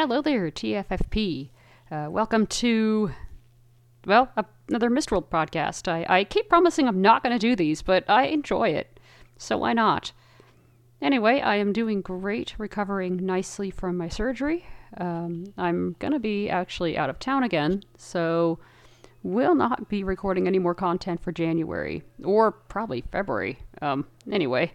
[0.00, 1.50] Hello there, TFFP.
[1.90, 3.10] Uh, welcome to,
[4.06, 4.30] well,
[4.68, 5.88] another Mistworld podcast.
[5.88, 9.00] I, I keep promising I'm not going to do these, but I enjoy it.
[9.38, 10.12] So why not?
[11.02, 14.66] Anyway, I am doing great, recovering nicely from my surgery.
[14.98, 18.60] Um, I'm going to be actually out of town again, so
[19.24, 23.58] will not be recording any more content for January, or probably February.
[23.82, 24.74] Um, anyway,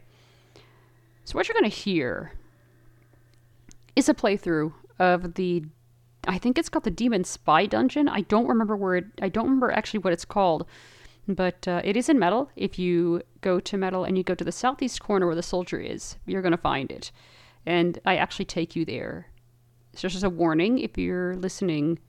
[1.24, 2.34] so what you're going to hear
[3.96, 4.74] is a playthrough
[5.04, 5.64] of the
[6.26, 8.08] I think it's called the Demon Spy Dungeon.
[8.08, 10.66] I don't remember where it, I don't remember actually what it's called,
[11.28, 12.50] but uh, it is in metal.
[12.56, 15.80] If you go to metal and you go to the southeast corner where the soldier
[15.80, 17.12] is, you're going to find it.
[17.66, 19.28] And I actually take you there.
[19.96, 22.00] So just a warning if you're listening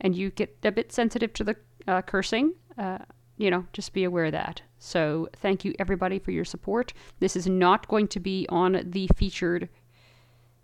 [0.00, 2.98] and you get a bit sensitive to the uh, cursing, uh,
[3.36, 4.62] you know, just be aware of that.
[4.78, 6.94] So thank you everybody for your support.
[7.18, 9.68] This is not going to be on the featured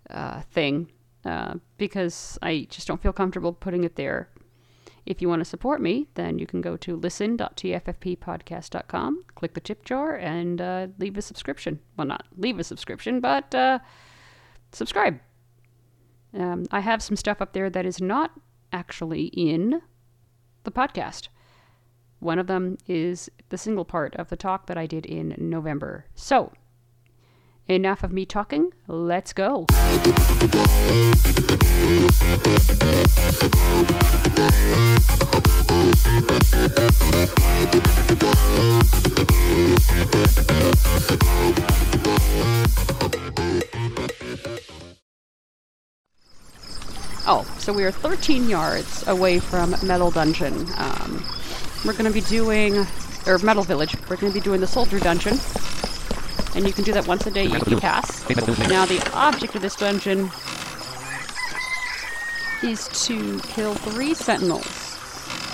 [0.08, 0.90] uh, thing
[1.26, 4.30] uh, because I just don't feel comfortable putting it there.
[5.04, 9.84] If you want to support me, then you can go to listen.tffppodcast.com, click the tip
[9.84, 11.80] jar, and uh, leave a subscription.
[11.96, 13.78] Well, not leave a subscription, but uh,
[14.72, 15.20] subscribe.
[16.34, 18.32] Um, I have some stuff up there that is not
[18.72, 19.80] actually in
[20.64, 21.28] the podcast.
[22.18, 26.06] One of them is the single part of the talk that I did in November.
[26.14, 26.52] So,
[27.68, 29.66] Enough of me talking, let's go.
[47.28, 50.54] Oh, so we are 13 yards away from Metal Dungeon.
[50.76, 51.24] Um,
[51.84, 52.86] we're going to be doing,
[53.26, 55.40] or Metal Village, we're going to be doing the Soldier Dungeon
[56.56, 58.28] and you can do that once a day if you pass.
[58.68, 60.30] Now the object of this dungeon
[62.62, 64.66] is to kill three sentinels.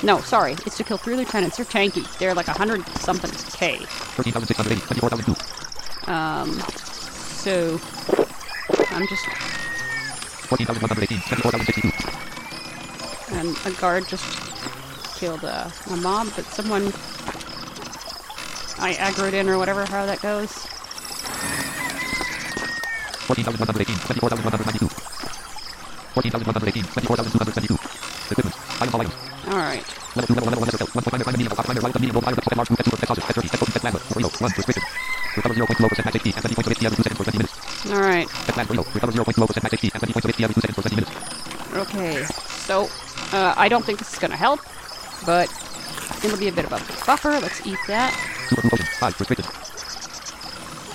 [0.04, 1.56] No, sorry, it's to kill three lieutenants.
[1.56, 2.06] They're tanky.
[2.18, 3.84] They're like a hundred something K.
[6.06, 7.80] Um, so
[8.90, 9.26] I'm just.
[13.32, 14.24] And a guard just
[15.16, 16.84] killed uh, a mob, but someone
[18.78, 20.71] I aggroed in or whatever, how that goes.
[23.26, 24.88] 14,118, 24,192.
[26.12, 27.78] 14,118, 24,272.
[28.32, 28.56] Equipment.
[28.82, 29.16] Items all items.
[29.48, 29.84] Alright.
[30.12, 32.68] Level 2, level 1, level 1, 1.5 medium, 5 minor, medium, low, fire, set large,
[32.68, 34.84] set 2, set positive, 30, set 40, set plasma, 4 0, 1, restricted.
[35.32, 37.54] Recover 0.2% max HP and 70 points of HP every 2 seconds for 20 minutes.
[37.88, 38.28] Alright.
[38.28, 40.76] Set plan 0, recover 0.2% max HP and 70 points of HP every 2 seconds
[40.76, 41.12] for 20 minutes.
[41.72, 42.24] Okay,
[42.68, 42.90] so,
[43.32, 44.60] uh, I don't think this is gonna help,
[45.24, 45.48] but
[46.22, 47.40] it'll be a bit of a buffer.
[47.40, 48.12] Let's eat that.
[48.48, 49.46] Super potion, 5, restricted.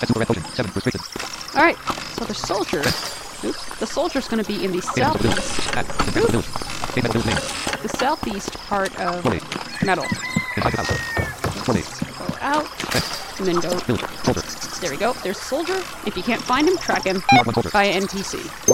[0.05, 1.01] Super red potion, 7, restricted.
[1.57, 1.77] Alright,
[2.13, 2.79] so the soldier.
[3.43, 3.79] Oops.
[3.79, 5.73] The soldier's going to be in the southeast.
[7.81, 9.25] The southeast part of
[9.83, 10.05] metal.
[12.19, 12.67] Go out.
[13.39, 13.69] And then go.
[14.81, 15.13] There we go.
[15.23, 15.77] There's soldier.
[16.05, 17.23] If you can't find him, track him
[17.71, 18.67] via NPC.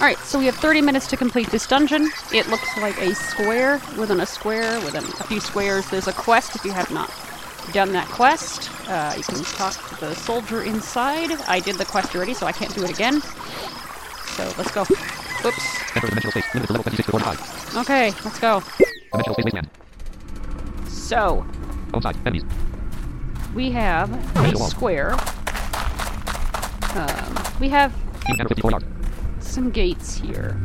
[0.00, 2.10] Alright, so we have 30 minutes to complete this dungeon.
[2.32, 5.86] It looks like a square within a square within a few squares.
[5.90, 7.10] There's a quest if you have not
[7.72, 8.70] done that quest.
[8.88, 11.32] Uh, you can talk to the soldier inside.
[11.48, 13.20] I did the quest already, so I can't do it again.
[13.20, 14.82] So let's go.
[14.82, 15.78] Oops.
[17.76, 18.62] Okay, let's go.
[20.88, 21.46] So.
[23.54, 25.14] We have a square.
[26.94, 27.94] Um, we have
[29.40, 30.60] some gates here.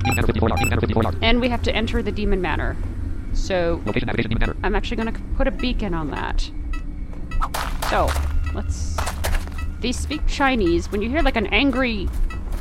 [1.22, 2.76] And we have to enter the Demon Manor.
[3.34, 3.82] So,
[4.64, 6.52] I'm actually going to put a beacon on that.
[7.94, 8.10] So,
[8.56, 8.98] let's...
[9.80, 10.92] They speak Chinese.
[10.92, 12.10] When you hear like an angry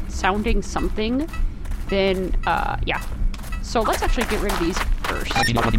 [0.09, 1.27] sounding something,
[1.89, 3.01] then, uh, yeah.
[3.63, 5.35] So let's actually get rid of these first.
[5.35, 5.79] Is it gonna be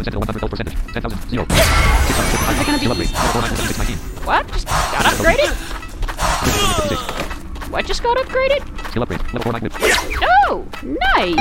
[4.24, 4.48] What?
[4.48, 5.50] Just got upgraded?
[7.70, 8.66] What just got upgraded?
[10.48, 10.66] Oh,
[11.14, 11.38] nice!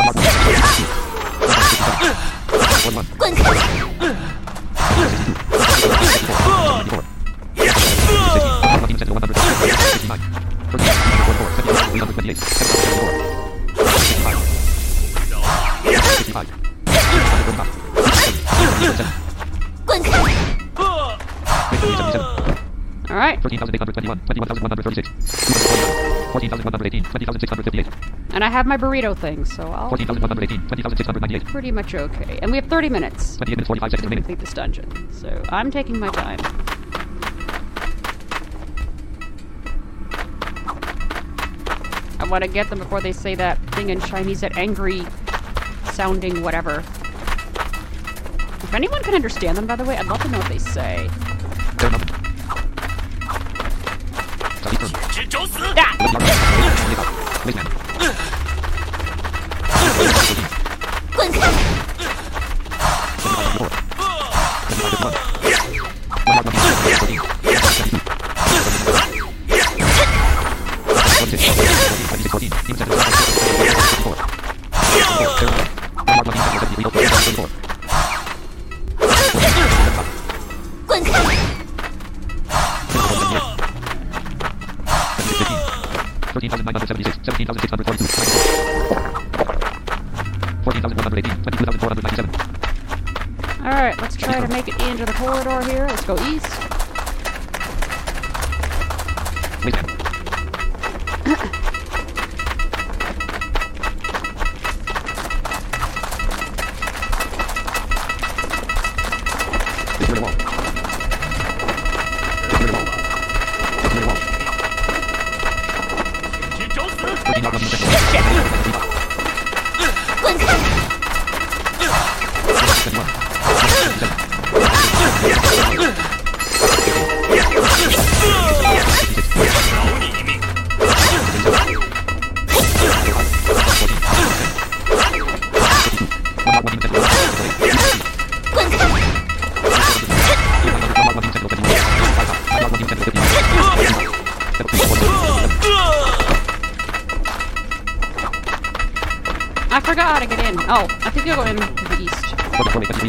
[23.10, 23.42] Alright.
[23.42, 25.07] 13,821, 21,136,
[26.31, 27.88] 14,118, 20,658.
[28.33, 29.89] And I have my burrito thing, so I'll...
[29.89, 31.45] 14,118, 20,698.
[31.45, 32.39] Pretty much okay.
[32.42, 33.38] And we have 30 minutes.
[33.38, 35.12] 28 minutes, 45 seconds To complete this dungeon.
[35.12, 36.39] So I'm taking my time.
[42.24, 45.02] I want to get them before they say that thing in Chinese, that angry
[45.92, 46.80] sounding whatever.
[48.64, 51.10] If anyone can understand them, by the way, I'd love to know what they say.
[71.36, 71.62] Fair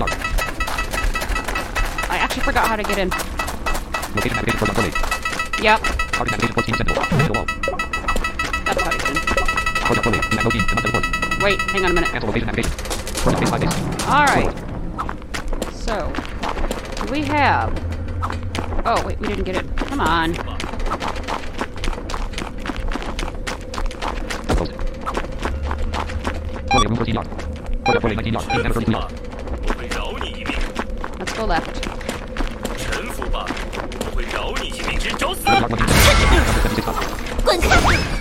[0.02, 0.06] I
[2.20, 3.10] actually forgot how to get in.
[3.10, 4.90] Location navigated for Mongolia.
[5.62, 5.80] Yep,
[6.12, 7.04] Target navigated 14 Sentinel.
[7.16, 7.46] Middle wall.
[8.64, 9.16] that's how get in.
[9.86, 10.20] For Mongolia.
[10.20, 10.62] Net no team.
[10.66, 11.04] Command report.
[11.42, 12.10] Wait, hang on a minute.
[12.10, 12.72] Cancel location navigation.
[13.38, 13.74] Base 5 days.
[14.08, 14.52] Alright.
[15.72, 16.12] So,
[17.10, 17.72] we have.
[18.86, 19.66] Oh, wait, we didn't get it.
[19.76, 20.34] Come on.
[24.56, 24.72] Closed.
[26.72, 27.28] Mongolia room 14 yard.
[27.86, 28.46] For Mongolia 19 yard.
[28.50, 29.12] Team member 32 yard.
[32.78, 33.44] 臣服吧，
[34.00, 35.42] 我会饶你性命，找死！
[37.44, 38.13] 滚开！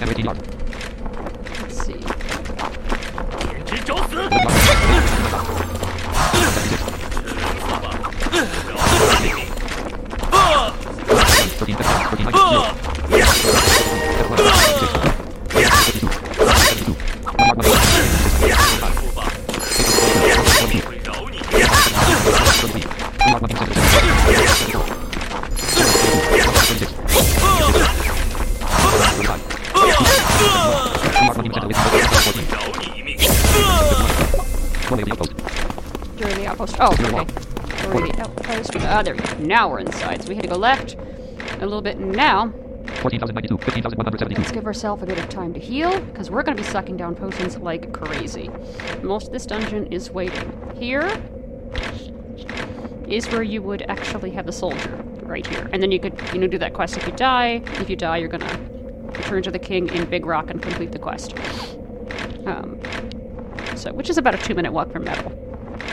[0.00, 0.38] Member 18 yard.
[1.60, 2.22] Let's see.
[36.66, 37.08] During the outpost.
[37.12, 37.82] Oh, okay.
[37.82, 38.76] During the outpost.
[38.76, 39.38] Ah, there we go.
[39.38, 40.22] Now we're inside.
[40.22, 40.96] So we had to go left
[41.60, 41.98] a little bit.
[41.98, 42.52] Now,
[43.00, 44.40] 14,092, 15,172.
[44.40, 46.96] let's give ourselves a bit of time to heal, because we're going to be sucking
[46.96, 48.50] down potions like crazy.
[49.02, 50.52] Most of this dungeon is waiting.
[50.76, 51.10] Here
[53.08, 55.68] is where you would actually have the soldier, right here.
[55.72, 57.62] And then you could, you know, do that quest if you die.
[57.80, 58.58] If you die, you're going to
[59.18, 61.34] return to the king in Big Rock and complete the quest.
[62.46, 62.80] Um,
[63.76, 65.51] so, which is about a two minute walk from Metal.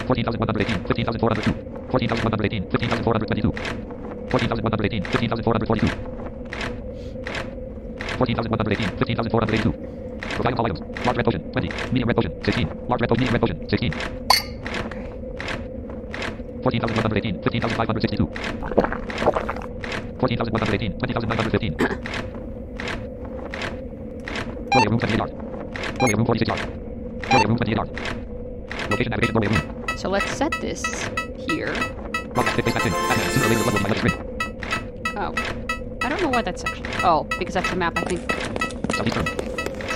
[0.10, 1.54] 14,118, 15,402.
[1.92, 3.54] 14,118, 15,422.
[4.30, 5.88] 14,118, 15,442.
[8.18, 9.74] 14,118, 15,482.
[10.34, 10.82] Provide all items.
[11.06, 11.70] Large red potion, 20.
[11.94, 12.68] Medium red potion, 16.
[12.90, 13.94] Large red potion, medium red potion, 16.
[14.90, 15.06] Okay.
[16.64, 18.26] 14,118, 15,562.
[20.18, 21.76] 14,118, 20,915.
[24.74, 25.32] Roller room 28 yard.
[26.02, 26.62] Roller room 46 yard.
[27.32, 27.90] Roller room 28 yard.
[28.90, 29.79] Location navigation roller room.
[30.00, 30.82] So let's set this
[31.36, 31.74] here.
[35.18, 35.34] Oh.
[36.02, 36.86] I don't know why that's section.
[37.04, 38.22] Oh, because that's the map, I think.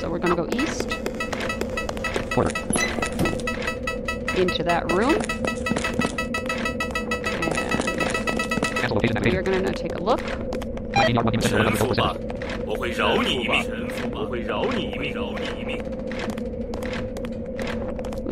[0.02, 0.92] So we're gonna go east
[4.38, 5.16] into that room.
[8.84, 10.20] And we are gonna take a look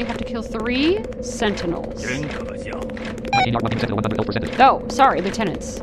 [0.01, 2.03] we have to kill three sentinels.
[4.59, 5.79] Oh, sorry, lieutenants.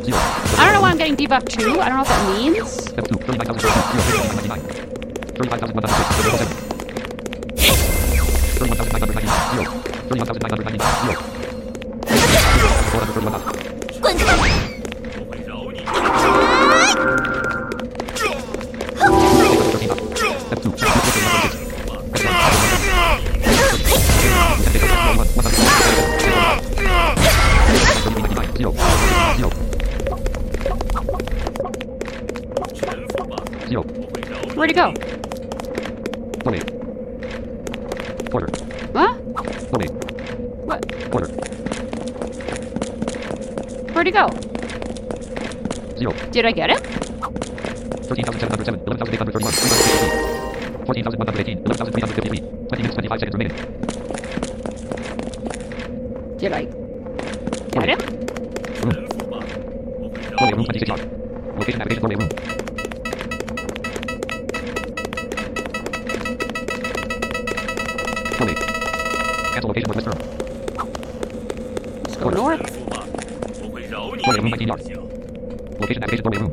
[0.03, 0.13] Do.
[0.57, 1.79] I don't know why I'm getting debuff 2.
[1.79, 2.69] I don't know what that means.
[2.69, 3.07] Step
[34.55, 34.91] Where'd he go?
[36.43, 36.61] Money.
[38.33, 38.49] Order.
[38.93, 39.13] Huh?
[39.71, 39.87] Money.
[40.65, 40.81] What?
[41.13, 41.27] Order.
[43.93, 44.29] Where'd he go?
[45.95, 46.13] Zero.
[46.31, 46.79] Did I get it?
[48.07, 49.53] 13,707, 11,831,
[50.87, 53.55] 14,118, 11,353, 20 minutes, 25 seconds remaining.
[56.37, 56.86] Did I
[61.66, 62.28] Location navigation doorway room.
[68.38, 68.56] Doorway.
[69.52, 70.18] Cancel location northwest turn.
[72.04, 72.62] Let's go north.
[72.62, 73.04] 臣服吧，
[73.62, 74.68] 我会饶你 Doorway 一 room 19命。
[74.68, 74.80] yard.
[75.80, 76.50] Location navigation doorway room.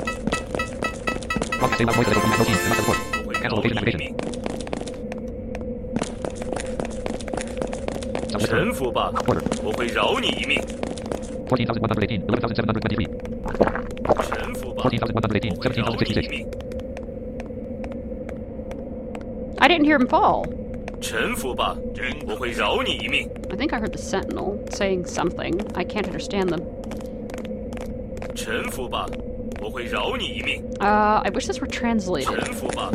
[1.61, 2.99] Rock save loud voice available from Mac team and master report.
[3.15, 3.99] 我会 Cancel 饶 location 你一 navigation.
[3.99, 4.03] 命。
[8.29, 8.59] Southwest turn.
[8.59, 9.43] 臣服吧， Quarter.
[9.63, 10.61] 我会饶你一命。
[11.49, 13.07] 14,118, 11,723.
[14.83, 16.29] 臣服吧， 14,118, 我会饶你一 17,066.
[16.29, 16.47] 命。
[19.57, 20.45] I didn't hear him fall.
[20.99, 21.77] 臣服吧，
[22.27, 23.29] 我会饶你一命。
[23.49, 25.61] I think I heard the sentinel saying something.
[25.75, 26.61] I can't understand them.
[28.35, 29.05] 臣服吧，
[29.61, 30.63] 我会饶你一命。
[30.79, 32.25] Uh, I wish this were translated.
[32.25, 32.91] 臣服吧，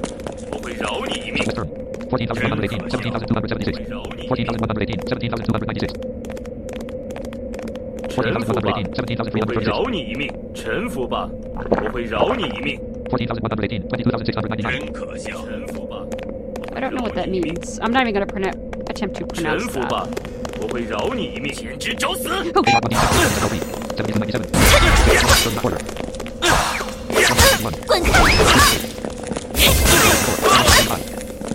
[0.53, 1.43] 我会饶你一命。
[1.45, 1.69] Southwest turn.
[2.11, 3.89] 14,118, 17,276.
[4.29, 6.28] 14,118, 17,296.
[8.10, 8.74] 臣服吧，
[9.40, 10.30] 我会饶你一命。
[10.54, 12.80] 臣服吧，我会饶你一命。
[13.12, 14.92] 14,118, 22,699.
[14.92, 15.46] 可笑。
[15.46, 15.98] 臣服吧
[16.76, 17.78] ，I don't know what that means.
[17.80, 18.54] I'm not even gonna pronu-
[18.88, 21.54] attempt to 臣 pronounce 服吧 that.，我会饶你一命。
[21.54, 22.30] 简直找死。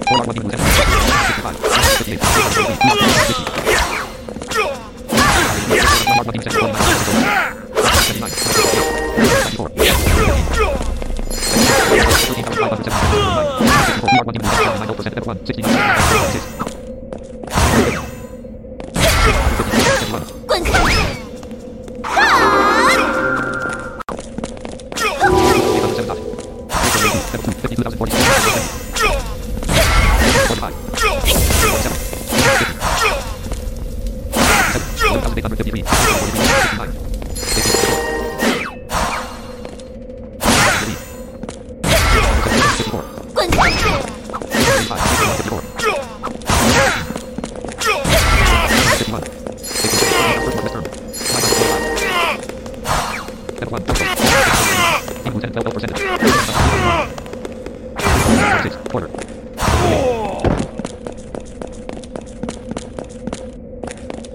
[0.07, 0.21] Oh,
[2.07, 3.64] Eight
[6.25, 6.33] one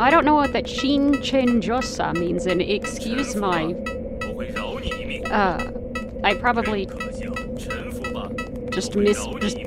[0.00, 3.74] I don't know what that Shinchenjosa means, and excuse my.
[5.30, 5.70] Uh,
[6.24, 6.86] I probably
[8.70, 9.26] just miss.
[9.40, 9.58] Just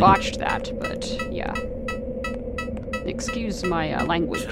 [0.00, 1.52] botched that, but yeah.
[3.04, 4.46] Excuse my uh, language.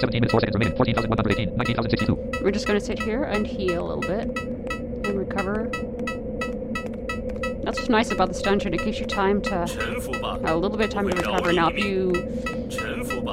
[0.00, 0.76] 17 minutes, 4 seconds remaining.
[0.76, 2.42] 14,118, 19,062.
[2.42, 4.51] We're just gonna sit here and heal a little bit.
[7.72, 8.74] That's what's nice about this dungeon.
[8.74, 9.62] It gives you time to
[10.44, 11.54] a little bit of time to recover.
[11.54, 12.12] Now, if you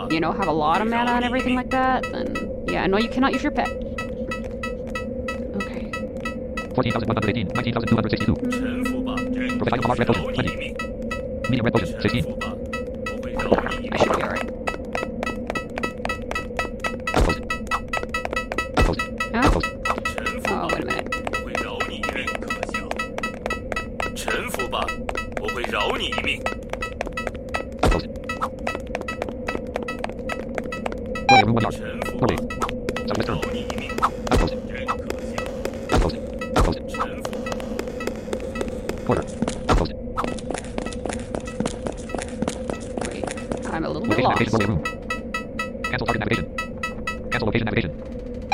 [0.09, 2.87] you know have a lot of mana and everything like that, then yeah.
[2.87, 3.67] No, you cannot use your pet.
[5.57, 5.91] Okay.
[6.73, 7.49] Fourteen thousand one hundred eighteen.
[7.49, 8.35] Nineteen thousand two hundred sixty-two.
[8.35, 9.57] Mm.
[9.57, 10.33] Provide large red potion.
[10.33, 10.73] Twenty.
[11.49, 11.99] Medium red potion.
[11.99, 12.25] Sixteen.
[13.91, 14.49] I should be alright.
[19.33, 19.61] Oh.
[20.47, 21.18] oh, wait a minute.
[25.78, 26.40] 饶你一命。
[27.82, 28.06] Close.
[31.28, 31.74] Runway room one yard.
[31.74, 32.38] 臣服吧 Runway.，
[33.06, 33.52] 我 Southwest 饶 turn.
[33.52, 33.90] 你一命。
[34.30, 34.54] Close.
[34.68, 34.96] 人可笑，
[35.98, 36.16] Close.
[36.54, 36.78] Close.
[36.88, 37.26] 臣服。
[39.06, 39.24] Quarter.
[39.68, 39.92] Close.
[43.06, 43.24] Wait,
[43.72, 44.38] I'm a little bit Location lost.
[44.38, 44.80] navigation runway room.
[45.90, 46.46] Cancel target navigation.
[47.30, 47.92] Cancel location navigation.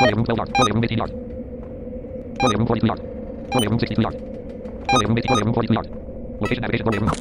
[0.00, 0.50] Runway room 12 yard.
[0.58, 1.12] Runway room 18 yard.
[2.42, 3.00] Runway room 42 yard.
[3.54, 4.16] Runway room 62 yard.
[4.92, 5.30] Runway room 18.
[5.30, 5.88] Runway room 42 yard.
[6.39, 7.13] Location navigation loading room.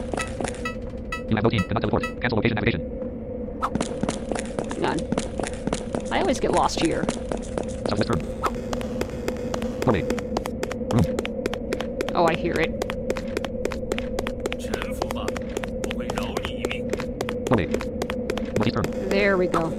[1.28, 1.62] You have no team.
[1.62, 2.02] Cannot teleport.
[2.20, 2.82] Cancel location navigation.
[4.80, 5.00] None.
[6.12, 7.04] I always get lost here.
[7.88, 8.20] Southwest room.
[9.86, 10.08] Loading.
[10.90, 11.16] Room.
[12.14, 12.70] Oh, I hear it.
[17.50, 17.94] Loading.
[19.08, 19.70] There we go.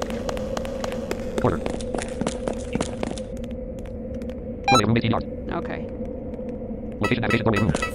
[1.41, 1.58] Porter.
[4.71, 5.26] Loading room 18 yards.
[5.52, 5.88] Okay.
[7.02, 7.94] Location navigation loading room.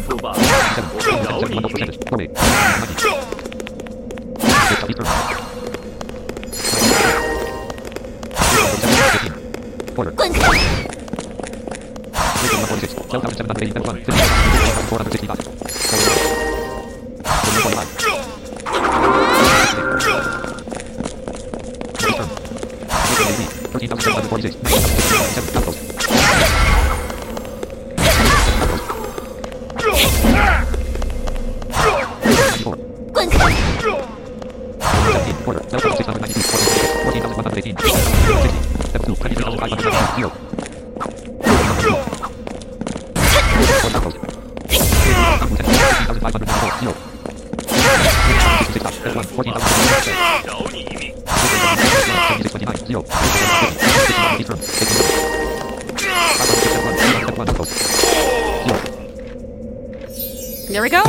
[0.00, 1.60] 服吧，我饶你一
[2.16, 2.30] 命。
[10.14, 10.40] 滚开！
[60.70, 61.02] There we go.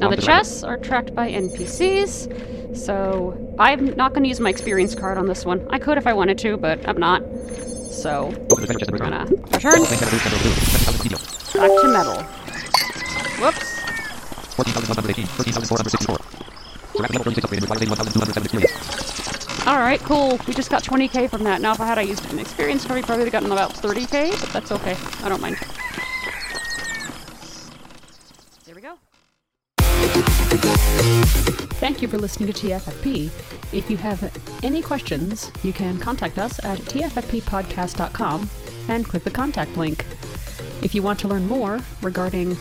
[0.00, 4.94] Now the chests are tracked by NPCs, so I'm not going to use my experience
[4.94, 5.66] card on this one.
[5.70, 7.22] I could if I wanted to, but I'm not.
[7.90, 10.52] So we're gonna return Main center, center, blue.
[10.52, 11.20] 7,000 medium.
[11.54, 12.22] back to metal.
[13.42, 13.80] Whoops.
[14.54, 15.26] 14,118.
[15.26, 16.16] 13,464.
[17.00, 19.66] Rapid level 36 upgrade requires 81,207 experience.
[19.66, 20.38] Alright, cool.
[20.46, 21.60] We just got 20k from that.
[21.60, 23.72] Now, if I had I used an experience card, we probably would have gotten about
[23.74, 24.96] 30k, but that's okay.
[25.22, 25.58] I don't mind.
[31.90, 33.32] Thank you for listening to TFFP.
[33.74, 38.48] If you have any questions, you can contact us at tffppodcast.com
[38.86, 40.06] and click the contact link.
[40.82, 42.56] If you want to learn more regarding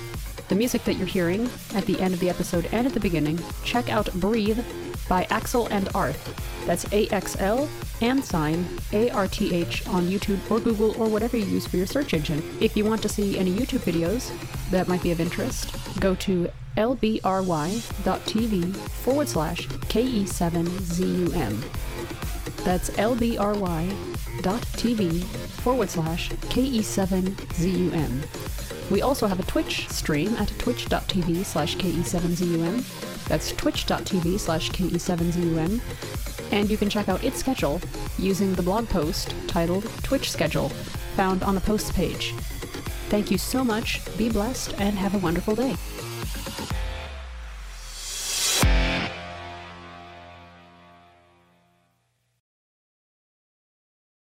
[0.48, 3.40] the music that you're hearing at the end of the episode and at the beginning,
[3.64, 4.66] check out Breathe
[5.08, 6.66] by Axl and Arth.
[6.66, 7.70] That's A X L
[8.02, 11.78] and sign A R T H on YouTube or Google or whatever you use for
[11.78, 12.42] your search engine.
[12.60, 14.32] If you want to see any YouTube videos
[14.72, 21.64] that might be of interest, go to lbry.tv forward slash KE7ZUM.
[22.64, 23.94] That's lbry.tv
[25.24, 28.24] forward slash KE7ZUM.
[28.92, 33.28] We also have a Twitch stream at twitch.tv slash KE7ZUM.
[33.28, 35.80] That's twitch.tv slash KE7ZUM.
[36.52, 37.80] And you can check out its schedule
[38.18, 40.70] using the blog post titled Twitch Schedule,
[41.16, 42.34] found on the posts page.
[43.10, 45.76] Thank you so much, be blessed, and have a wonderful day.